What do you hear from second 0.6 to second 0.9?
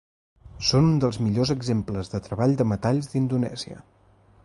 Són